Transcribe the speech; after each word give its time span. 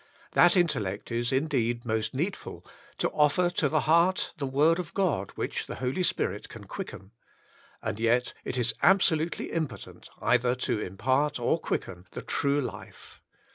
That 0.31 0.57
intellect 0.57 1.11
is 1.11 1.31
indeed 1.31 1.85
most 1.85 2.15
needful, 2.15 2.65
to 2.97 3.11
offer 3.11 3.51
to 3.51 3.69
the 3.69 3.81
heart 3.81 4.33
the 4.39 4.47
Word 4.47 4.79
of 4.79 4.95
God 4.95 5.29
which 5.35 5.67
the 5.67 5.75
Holy 5.75 6.01
Spirit 6.01 6.49
can 6.49 6.63
quicken. 6.63 7.11
And 7.83 7.99
yet 7.99 8.33
it 8.43 8.57
is 8.57 8.73
absolutely 8.81 9.51
impotent, 9.51 10.09
either 10.19 10.55
to 10.55 10.79
impart, 10.79 11.39
or 11.39 11.59
quicken, 11.59 12.07
the 12.13 12.23
true 12.23 12.61
life. 12.61 13.21